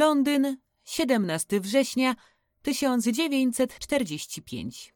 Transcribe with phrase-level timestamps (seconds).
[0.00, 2.16] Londyn, 17 września
[2.62, 4.94] 1945.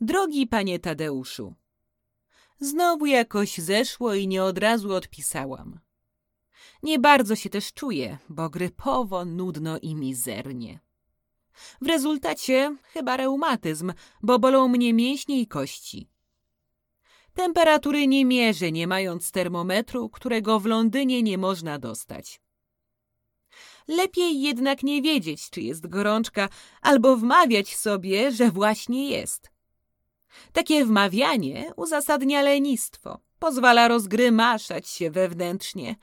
[0.00, 1.54] Drogi panie Tadeuszu,
[2.60, 5.80] znowu jakoś zeszło i nie od razu odpisałam.
[6.82, 10.80] Nie bardzo się też czuję, bo grypowo, nudno i mizernie.
[11.80, 16.10] W rezultacie chyba reumatyzm, bo bolą mnie mięśnie i kości.
[17.34, 22.45] Temperatury nie mierzę, nie mając termometru, którego w Londynie nie można dostać.
[23.88, 26.48] Lepiej jednak nie wiedzieć, czy jest gorączka,
[26.82, 29.50] albo wmawiać sobie, że właśnie jest.
[30.52, 35.96] Takie wmawianie uzasadnia lenistwo, pozwala rozgrymaszać się wewnętrznie.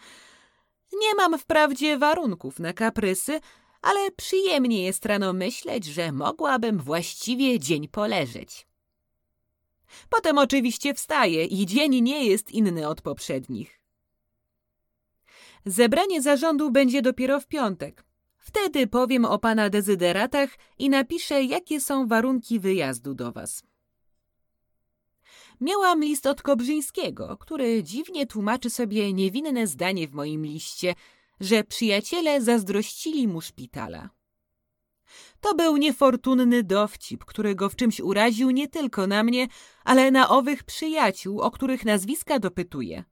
[0.94, 3.40] Nie mam wprawdzie warunków na kaprysy,
[3.82, 8.68] ale przyjemnie jest rano myśleć, że mogłabym właściwie dzień poleżeć.
[10.10, 13.83] Potem oczywiście wstaję i dzień nie jest inny od poprzednich.
[15.66, 18.06] Zebranie zarządu będzie dopiero w piątek.
[18.38, 23.64] Wtedy powiem o pana dezyderatach i napiszę, jakie są warunki wyjazdu do was.
[25.62, 30.96] Miałam list od Kobrzyńskiego, który dziwnie tłumaczy sobie niewinne zdanie w moim liście,
[31.40, 34.10] że przyjaciele zazdrościli mu szpitala.
[35.42, 39.48] To był niefortunny dowcip, który go w czymś uraził nie tylko na mnie,
[39.84, 43.04] ale na owych przyjaciół, o których nazwiska dopytuje.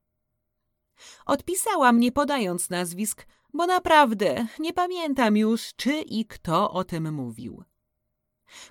[1.25, 7.63] Odpisałam, nie podając nazwisk, bo naprawdę nie pamiętam już, czy i kto o tym mówił.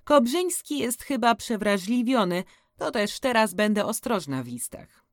[0.04, 2.44] Kobrzyński jest chyba przewrażliwiony,
[2.78, 5.04] to też teraz będę ostrożna w listach.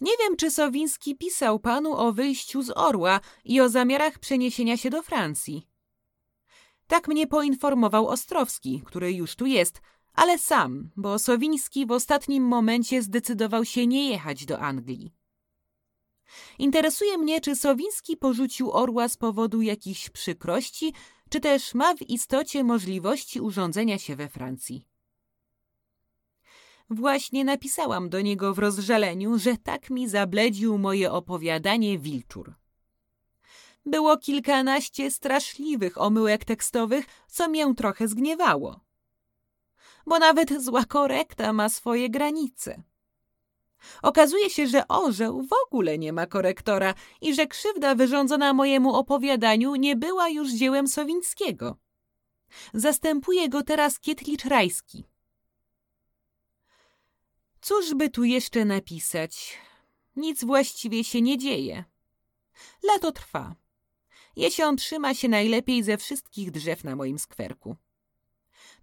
[0.00, 4.90] Nie wiem, czy Sowiński pisał panu o wyjściu z Orła i o zamiarach przeniesienia się
[4.90, 5.68] do Francji.
[6.86, 9.80] Tak mnie poinformował Ostrowski, który już tu jest,
[10.14, 15.14] ale sam, bo Sowiński w ostatnim momencie zdecydował się nie jechać do Anglii.
[16.58, 20.94] Interesuje mnie, czy Sowiński porzucił orła z powodu jakichś przykrości,
[21.28, 24.86] czy też ma w istocie możliwości urządzenia się we Francji.
[26.90, 32.54] Właśnie napisałam do niego w rozżaleniu, że tak mi zabledził moje opowiadanie Wilczur.
[33.86, 38.83] Było kilkanaście straszliwych omyłek tekstowych, co mię trochę zgniewało
[40.06, 42.82] bo nawet zła korekta ma swoje granice.
[44.02, 49.74] Okazuje się, że orzeł w ogóle nie ma korektora i że krzywda wyrządzona mojemu opowiadaniu
[49.74, 51.76] nie była już dziełem Sowińskiego.
[52.74, 55.04] Zastępuje go teraz Kietlicz Rajski.
[57.60, 59.58] Cóż by tu jeszcze napisać?
[60.16, 61.84] Nic właściwie się nie dzieje.
[62.82, 63.54] Lato trwa.
[64.36, 67.76] Jesion trzyma się najlepiej ze wszystkich drzew na moim skwerku.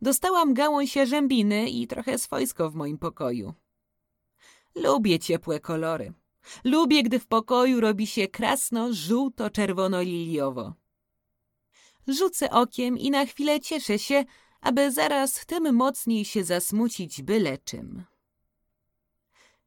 [0.01, 3.53] Dostałam gałąź jarzębiny i trochę swojsko w moim pokoju.
[4.75, 6.13] Lubię ciepłe kolory.
[6.63, 10.73] Lubię, gdy w pokoju robi się krasno, żółto, czerwono, liliowo.
[12.07, 14.25] Rzucę okiem i na chwilę cieszę się,
[14.61, 18.03] aby zaraz tym mocniej się zasmucić byle czym.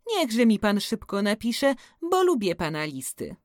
[0.07, 1.75] Niechże mi pan szybko napisze,
[2.11, 3.37] bo lubię pana listy.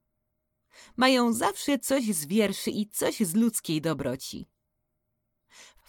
[0.97, 4.47] Mają zawsze coś z wierszy i coś z ludzkiej dobroci.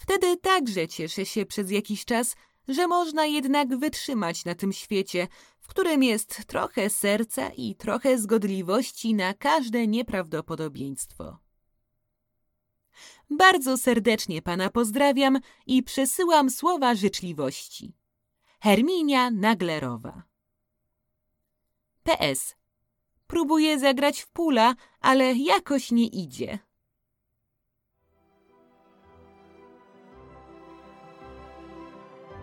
[0.00, 2.37] Wtedy także cieszę się przez jakiś czas,
[2.69, 5.29] że można jednak wytrzymać na tym świecie,
[5.61, 11.38] w którym jest trochę serca i trochę zgodliwości na każde nieprawdopodobieństwo.
[13.31, 17.97] Bardzo serdecznie pana pozdrawiam i przesyłam słowa życzliwości.
[18.61, 20.23] Herminia Naglerowa
[22.02, 22.56] PS.
[23.26, 26.58] Próbuję zagrać w pula, ale jakoś nie idzie.